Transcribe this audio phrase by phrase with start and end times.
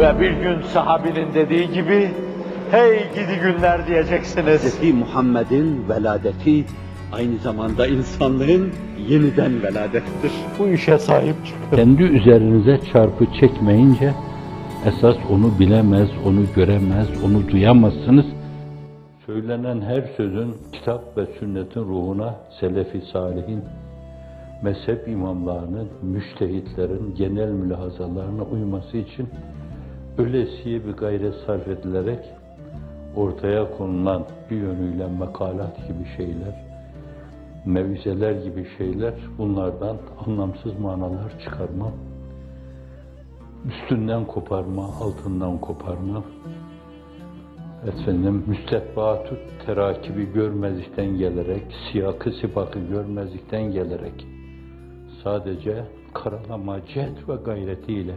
[0.00, 2.10] Ve bir gün sahabinin dediği gibi,
[2.70, 4.80] hey gidi günler diyeceksiniz.
[4.80, 4.94] Hz.
[4.94, 6.64] Muhammed'in veladeti
[7.12, 8.70] aynı zamanda insanlığın
[9.08, 10.32] yeniden veladettir.
[10.58, 11.76] Bu işe sahip çıkın.
[11.76, 14.12] Kendi üzerinize çarpı çekmeyince
[14.86, 18.26] esas onu bilemez, onu göremez, onu duyamazsınız.
[19.26, 23.64] Söylenen her sözün kitap ve sünnetin ruhuna selefi salihin,
[24.62, 29.28] mezhep imamlarının, müştehitlerin genel mülahazalarına uyması için
[30.20, 32.18] öylesiye bir gayret sarf edilerek
[33.16, 36.64] ortaya konulan bir yönüyle makalat gibi şeyler,
[37.66, 39.96] mevizeler gibi şeyler bunlardan
[40.26, 41.92] anlamsız manalar çıkarma,
[43.66, 46.24] üstünden koparma, altından koparma,
[47.86, 54.26] efendim müstehbatü terakibi görmezlikten gelerek, siyakı sipakı görmezlikten gelerek
[55.24, 58.14] sadece karalama, cet ve gayretiyle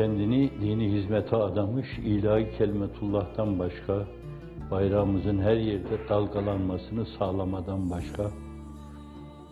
[0.00, 3.94] kendini dini hizmete adamış ilahi kelimetullah'tan başka,
[4.70, 8.22] bayrağımızın her yerde dalgalanmasını sağlamadan başka,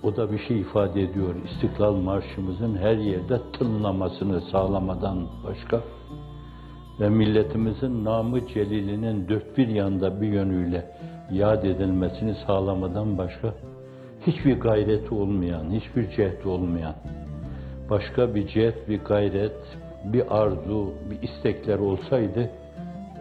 [0.03, 1.35] o da bir şey ifade ediyor.
[1.45, 5.81] İstiklal Marşımızın her yerde tınlamasını sağlamadan başka
[7.01, 10.91] ve milletimizin namı celilinin dört bir yanda bir yönüyle
[11.33, 13.55] yad edilmesini sağlamadan başka
[14.27, 16.95] hiçbir gayreti olmayan, hiçbir cehdi olmayan,
[17.91, 22.51] başka bir cehd, bir gayret, bir arzu, bir istekler olsaydı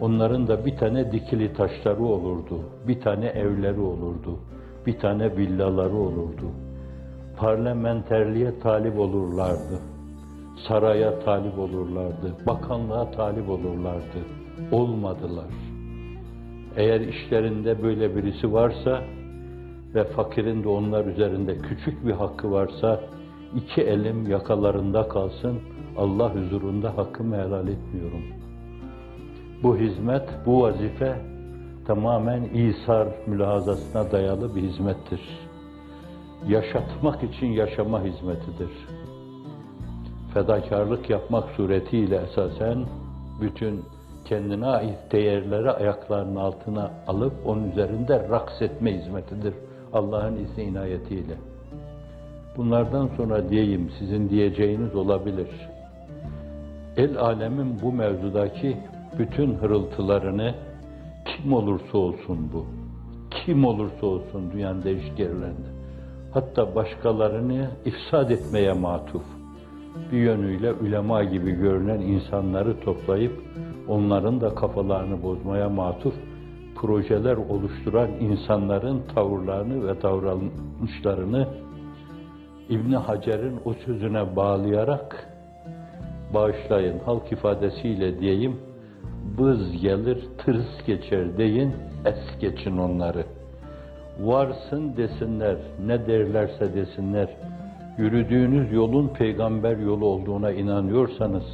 [0.00, 4.38] onların da bir tane dikili taşları olurdu, bir tane evleri olurdu,
[4.86, 6.50] bir tane villaları olurdu.
[7.36, 9.80] Parlamenterliğe talip olurlardı,
[10.68, 14.18] saraya talip olurlardı, bakanlığa talip olurlardı.
[14.72, 15.46] Olmadılar.
[16.76, 19.02] Eğer işlerinde böyle birisi varsa
[19.94, 23.00] ve fakirin de onlar üzerinde küçük bir hakkı varsa
[23.56, 25.60] iki elim yakalarında kalsın,
[25.98, 28.22] Allah huzurunda hakkımı helal etmiyorum.
[29.62, 31.18] Bu hizmet, bu vazife
[31.86, 35.20] tamamen İsar mülahazasına dayalı bir hizmettir.
[36.48, 38.70] Yaşatmak için yaşama hizmetidir.
[40.34, 42.84] Fedakarlık yapmak suretiyle esasen
[43.40, 43.84] bütün
[44.24, 49.54] kendine ait değerleri ayaklarının altına alıp onun üzerinde raks etme hizmetidir.
[49.92, 51.34] Allah'ın izni inayetiyle.
[52.56, 55.48] Bunlardan sonra diyeyim, sizin diyeceğiniz olabilir.
[56.98, 58.76] El alemin bu mevzudaki
[59.18, 60.54] bütün hırıltılarını
[61.24, 62.66] kim olursa olsun bu,
[63.30, 65.20] kim olursa olsun dünyanın değişik
[66.34, 69.22] hatta başkalarını ifsad etmeye matuf,
[70.12, 73.42] bir yönüyle ulema gibi görünen insanları toplayıp
[73.88, 76.14] onların da kafalarını bozmaya matuf
[76.74, 81.48] projeler oluşturan insanların tavırlarını ve davranışlarını
[82.68, 85.37] İbn Hacer'in o sözüne bağlayarak
[86.34, 88.56] bağışlayın halk ifadesiyle diyeyim
[89.38, 91.72] bız gelir tırs geçer deyin
[92.04, 93.24] es geçin onları.
[94.20, 95.56] Varsın desinler
[95.86, 97.28] ne derlerse desinler
[97.98, 101.44] yürüdüğünüz yolun peygamber yolu olduğuna inanıyorsanız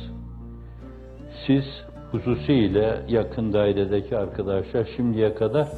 [1.46, 1.64] siz
[2.10, 5.68] hususiyle yakın dairedeki arkadaşlar şimdiye kadar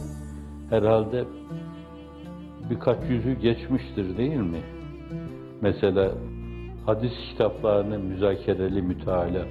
[0.71, 1.25] herhalde
[2.71, 4.61] birkaç yüzü geçmiştir değil mi?
[5.61, 6.13] Mesela
[6.86, 9.42] hadis kitaplarını müzakereli müteala.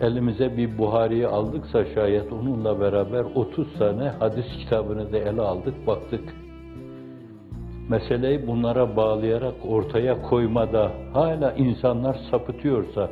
[0.00, 6.34] Elimize bir Buhari'yi aldıksa şayet onunla beraber 30 tane hadis kitabını da ele aldık, baktık.
[7.88, 13.10] Meseleyi bunlara bağlayarak ortaya koymada hala insanlar sapıtıyorsa,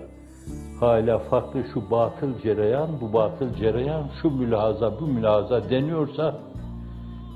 [0.80, 6.34] hala farklı şu batıl cereyan, bu batıl cereyan, şu mülahaza, bu mülahaza deniyorsa,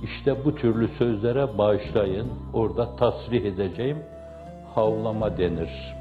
[0.05, 3.99] işte bu türlü sözlere bağışlayın, orada tasrih edeceğim,
[4.75, 5.95] havlama denir.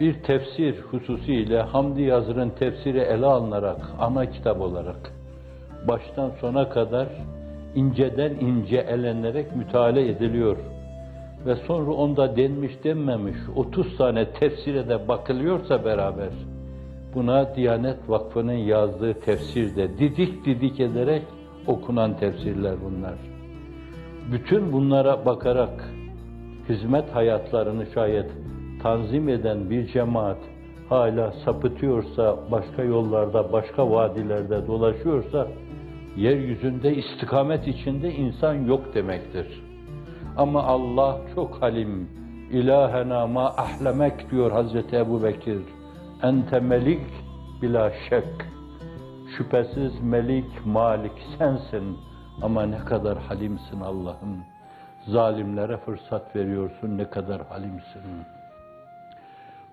[0.00, 5.12] Bir tefsir hususiyle Hamdi Yazır'ın tefsiri ele alınarak, ana kitap olarak,
[5.88, 7.08] baştan sona kadar
[7.74, 10.56] inceden ince elenerek müteala ediliyor.
[11.46, 16.30] Ve sonra onda denmiş denmemiş 30 tane tefsire de bakılıyorsa beraber,
[17.14, 21.22] buna Diyanet Vakfı'nın yazdığı tefsirde didik didik ederek
[21.66, 23.14] okunan tefsirler bunlar.
[24.32, 25.84] Bütün bunlara bakarak
[26.70, 28.30] hizmet hayatlarını şayet
[28.82, 30.38] tanzim eden bir cemaat
[30.88, 35.48] hala sapıtıyorsa, başka yollarda, başka vadilerde dolaşıyorsa,
[36.16, 39.62] yeryüzünde istikamet içinde insan yok demektir.
[40.36, 42.08] Ama Allah çok halim,
[42.50, 45.58] ilahena ma ahlemek diyor Hazreti Ebu Bekir.
[46.22, 47.06] Ente melik
[47.62, 48.28] bila şek.
[49.36, 51.96] Şüphesiz melik, malik sensin
[52.42, 54.36] ama ne kadar halimsin Allah'ım.
[55.06, 58.02] Zalimlere fırsat veriyorsun, ne kadar halimsin.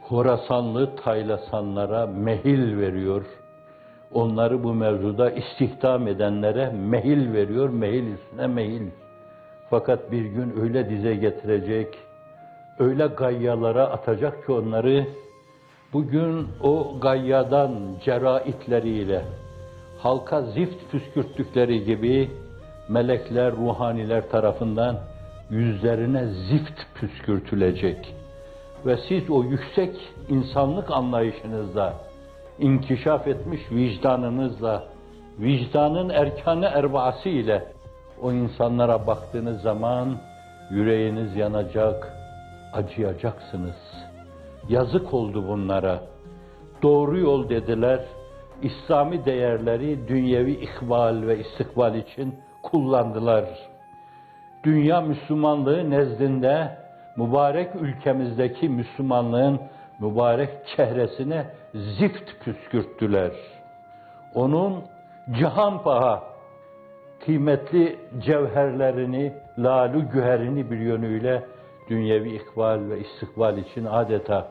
[0.01, 3.25] Horasanlı Taylasanlara mehil veriyor.
[4.13, 8.87] Onları bu mevzuda istihdam edenlere mehil veriyor, mehil üstüne mehil.
[9.69, 11.97] Fakat bir gün öyle dize getirecek,
[12.79, 15.07] öyle gayyalara atacak ki onları,
[15.93, 17.71] bugün o gayyadan
[18.05, 19.25] ceraitleriyle,
[19.99, 22.31] halka zift püskürttükleri gibi,
[22.89, 24.99] melekler, ruhaniler tarafından
[25.49, 28.15] yüzlerine zift püskürtülecek.
[28.85, 29.95] Ve siz o yüksek
[30.29, 31.93] insanlık anlayışınızla,
[32.59, 34.83] inkişaf etmiş vicdanınızla,
[35.39, 37.63] vicdanın erkanı erbaası ile
[38.21, 40.17] o insanlara baktığınız zaman
[40.71, 42.13] yüreğiniz yanacak,
[42.73, 43.75] acıyacaksınız.
[44.69, 45.99] Yazık oldu bunlara.
[46.83, 47.99] Doğru yol dediler.
[48.61, 53.45] İslami değerleri dünyevi ikbal ve istikbal için kullandılar.
[54.67, 56.77] Dünya Müslümanlığı nezdinde
[57.17, 59.59] mübarek ülkemizdeki Müslümanlığın
[59.99, 63.31] mübarek çehresine zift püskürttüler.
[64.35, 64.83] Onun
[65.31, 66.23] cihan paha
[67.25, 71.43] kıymetli cevherlerini, lalu güherini bir yönüyle
[71.89, 74.47] dünyevi ikbal ve istikbal için adeta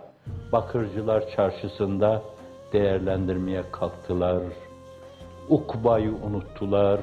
[0.52, 2.22] Bakırcılar Çarşısı'nda
[2.72, 4.42] değerlendirmeye kalktılar.
[5.48, 7.00] Ukbayı unuttular,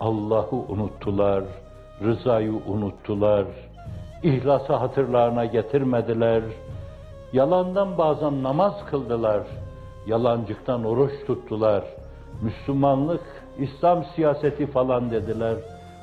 [0.00, 1.44] Allah'ı unuttular,
[2.02, 3.44] rızayı unuttular,
[4.22, 6.42] ihlası hatırlarına getirmediler,
[7.32, 9.42] yalandan bazen namaz kıldılar,
[10.06, 11.84] yalancıktan oruç tuttular,
[12.42, 13.22] Müslümanlık,
[13.58, 15.56] İslam siyaseti falan dediler.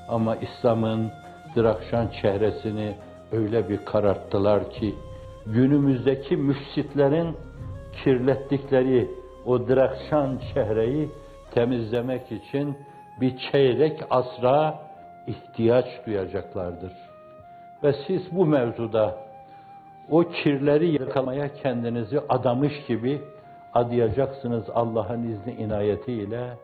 [0.09, 1.11] Ama İslam'ın
[1.55, 2.95] Drakşan çehresini
[3.31, 4.95] öyle bir kararttılar ki
[5.45, 7.37] günümüzdeki müfsitlerin
[8.03, 9.09] kirlettikleri
[9.45, 11.09] o Drakşan çehreyi
[11.53, 12.77] temizlemek için
[13.21, 14.79] bir çeyrek asra
[15.27, 16.91] ihtiyaç duyacaklardır.
[17.83, 19.15] Ve siz bu mevzuda
[20.09, 23.21] o kirleri yıkamaya kendinizi adamış gibi
[23.73, 26.57] adayacaksınız Allah'ın izni inayetiyle.